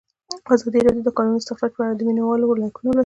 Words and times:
ازادي 0.53 0.79
راډیو 0.85 1.03
د 1.05 1.07
د 1.07 1.09
کانونو 1.17 1.39
استخراج 1.41 1.71
په 1.75 1.81
اړه 1.83 1.93
د 1.97 2.01
مینه 2.07 2.23
والو 2.25 2.59
لیکونه 2.61 2.89
لوستي. 2.91 2.99